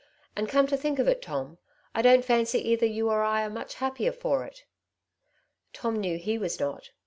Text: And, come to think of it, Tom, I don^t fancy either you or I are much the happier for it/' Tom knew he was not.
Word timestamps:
And, 0.35 0.49
come 0.49 0.65
to 0.65 0.75
think 0.75 0.97
of 0.97 1.07
it, 1.07 1.21
Tom, 1.21 1.59
I 1.93 2.01
don^t 2.01 2.23
fancy 2.23 2.57
either 2.67 2.87
you 2.87 3.11
or 3.11 3.21
I 3.21 3.43
are 3.45 3.51
much 3.51 3.73
the 3.73 3.77
happier 3.81 4.11
for 4.11 4.43
it/' 4.43 4.63
Tom 5.73 5.97
knew 5.97 6.17
he 6.17 6.39
was 6.39 6.59
not. 6.59 6.89